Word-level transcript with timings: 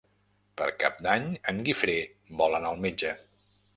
Per 0.61 0.69
Cap 0.83 0.95
d'Any 1.07 1.27
en 1.53 1.61
Guifré 1.67 1.97
vol 2.41 2.59
anar 2.61 2.73
al 2.75 2.83
metge. 2.87 3.13